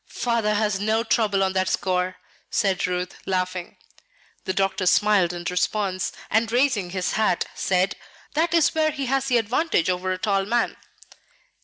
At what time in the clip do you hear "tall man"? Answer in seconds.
10.17-10.75